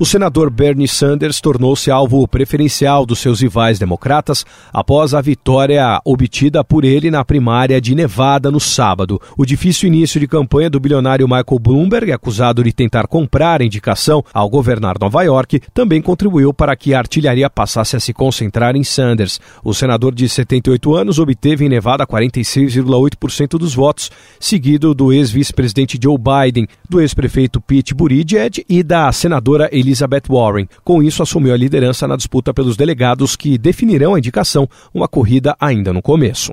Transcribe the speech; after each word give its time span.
O 0.00 0.06
senador 0.06 0.48
Bernie 0.48 0.86
Sanders 0.86 1.40
tornou-se 1.40 1.90
alvo 1.90 2.28
preferencial 2.28 3.04
dos 3.04 3.18
seus 3.18 3.40
rivais 3.40 3.80
democratas 3.80 4.46
após 4.72 5.12
a 5.12 5.20
vitória 5.20 6.00
obtida 6.04 6.62
por 6.62 6.84
ele 6.84 7.10
na 7.10 7.24
primária 7.24 7.80
de 7.80 7.96
Nevada 7.96 8.48
no 8.48 8.60
sábado. 8.60 9.20
O 9.36 9.44
difícil 9.44 9.88
início 9.88 10.20
de 10.20 10.28
campanha 10.28 10.70
do 10.70 10.78
bilionário 10.78 11.26
Michael 11.26 11.58
Bloomberg, 11.60 12.12
acusado 12.12 12.62
de 12.62 12.72
tentar 12.72 13.08
comprar 13.08 13.60
a 13.60 13.64
indicação 13.64 14.24
ao 14.32 14.48
governar 14.48 15.00
Nova 15.00 15.20
York, 15.24 15.60
também 15.74 16.00
contribuiu 16.00 16.54
para 16.54 16.76
que 16.76 16.94
a 16.94 16.98
artilharia 16.98 17.50
passasse 17.50 17.96
a 17.96 18.00
se 18.00 18.12
concentrar 18.12 18.76
em 18.76 18.84
Sanders. 18.84 19.40
O 19.64 19.74
senador 19.74 20.14
de 20.14 20.28
78 20.28 20.94
anos 20.94 21.18
obteve 21.18 21.64
em 21.64 21.68
Nevada 21.68 22.06
46,8% 22.06 23.58
dos 23.58 23.74
votos, 23.74 24.12
seguido 24.38 24.94
do 24.94 25.12
ex-vice-presidente 25.12 25.98
Joe 26.00 26.16
Biden, 26.16 26.68
do 26.88 27.00
ex-prefeito 27.00 27.60
Pete 27.60 27.92
Buttigieg 27.94 28.64
e 28.68 28.84
da 28.84 29.10
senadora 29.10 29.68
Elizabeth 29.72 29.87
Elizabeth 29.88 30.24
Warren. 30.28 30.68
Com 30.84 31.02
isso, 31.02 31.22
assumiu 31.22 31.54
a 31.54 31.56
liderança 31.56 32.06
na 32.06 32.16
disputa 32.16 32.52
pelos 32.52 32.76
delegados 32.76 33.34
que 33.34 33.56
definirão 33.56 34.14
a 34.14 34.18
indicação, 34.18 34.68
uma 34.92 35.08
corrida 35.08 35.56
ainda 35.58 35.92
no 35.92 36.02
começo. 36.02 36.52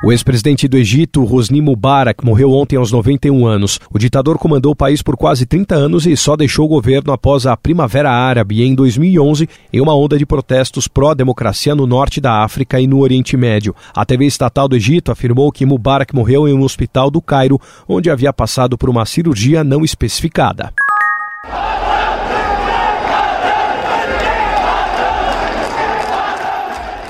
O 0.00 0.12
ex-presidente 0.12 0.68
do 0.68 0.76
Egito, 0.76 1.24
Hosni 1.24 1.60
Mubarak, 1.60 2.24
morreu 2.24 2.52
ontem 2.52 2.76
aos 2.76 2.92
91 2.92 3.44
anos. 3.44 3.80
O 3.92 3.98
ditador 3.98 4.38
comandou 4.38 4.70
o 4.70 4.76
país 4.76 5.02
por 5.02 5.16
quase 5.16 5.44
30 5.44 5.74
anos 5.74 6.06
e 6.06 6.16
só 6.16 6.36
deixou 6.36 6.66
o 6.66 6.68
governo 6.68 7.12
após 7.12 7.46
a 7.46 7.56
Primavera 7.56 8.08
Árabe 8.08 8.62
em 8.62 8.76
2011, 8.76 9.48
em 9.72 9.80
uma 9.80 9.96
onda 9.96 10.16
de 10.16 10.24
protestos 10.24 10.86
pró-democracia 10.86 11.74
no 11.74 11.84
norte 11.84 12.20
da 12.20 12.44
África 12.44 12.80
e 12.80 12.86
no 12.86 13.00
Oriente 13.00 13.36
Médio. 13.36 13.74
A 13.92 14.04
TV 14.04 14.26
estatal 14.26 14.68
do 14.68 14.76
Egito 14.76 15.10
afirmou 15.10 15.50
que 15.50 15.66
Mubarak 15.66 16.14
morreu 16.14 16.46
em 16.46 16.52
um 16.52 16.62
hospital 16.62 17.10
do 17.10 17.20
Cairo, 17.20 17.60
onde 17.88 18.08
havia 18.08 18.32
passado 18.32 18.78
por 18.78 18.88
uma 18.88 19.04
cirurgia 19.04 19.64
não 19.64 19.84
especificada. 19.84 20.72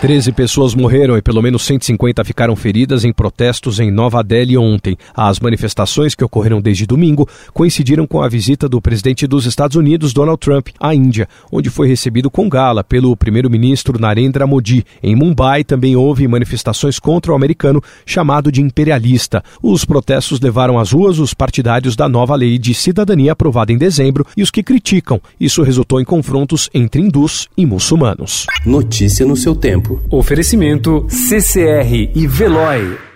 Treze 0.01 0.31
pessoas 0.31 0.77
morreram 0.77 1.19
e 1.19 1.23
pelo 1.23 1.43
menos 1.43 1.65
150 1.65 2.23
ficaram 2.23 2.55
feridas 2.55 3.05
em 3.05 3.13
protestos 3.13 3.81
em 3.81 3.91
Nova 3.91 4.23
Delhi 4.23 4.57
ontem. 4.57 4.97
As 5.13 5.41
manifestações, 5.41 6.15
que 6.15 6.23
ocorreram 6.23 6.61
desde 6.61 6.87
domingo, 6.87 7.29
coincidiram 7.53 8.07
com 8.07 8.23
a 8.23 8.29
visita 8.29 8.69
do 8.69 8.81
presidente 8.81 9.27
dos 9.27 9.45
Estados 9.45 9.77
Unidos, 9.77 10.13
Donald 10.13 10.39
Trump, 10.39 10.69
à 10.79 10.95
Índia, 10.95 11.29
onde 11.51 11.69
foi 11.69 11.89
recebido 11.89 12.31
com 12.31 12.49
gala 12.49 12.85
pelo 12.85 13.17
primeiro-ministro 13.17 13.99
Narendra 13.99 14.47
Modi. 14.47 14.87
Em 15.03 15.17
Mumbai 15.17 15.65
também 15.65 15.97
houve 15.97 16.29
manifestações 16.29 17.01
contra 17.01 17.33
o 17.33 17.35
americano 17.35 17.83
chamado 18.07 18.53
de 18.53 18.62
imperialista. 18.62 19.43
Os 19.61 19.85
protestos 19.85 20.39
levaram 20.39 20.79
às 20.79 20.93
ruas 20.93 21.19
os 21.19 21.35
partidários 21.35 21.97
da 21.97 22.09
nova 22.09 22.37
lei 22.37 22.57
de 22.57 22.73
cidadania 22.73 23.33
aprovada 23.33 23.73
em 23.73 23.77
dezembro 23.77 24.25
e 24.37 24.45
os 24.45 24.51
que 24.53 24.62
criticam. 24.62 25.21
Isso 25.41 25.61
resultou 25.65 26.01
em 26.01 26.05
confrontos 26.05 26.71
entre 26.73 27.03
hindus 27.03 27.49
e 27.57 27.67
muçulmanos. 27.67 28.47
Notícia 28.65 29.27
no 29.27 29.37
seu 29.37 29.57
tempo. 29.89 30.00
Oferecimento 30.11 31.06
CCR 31.06 32.11
e 32.14 32.27
Veloy. 32.28 33.08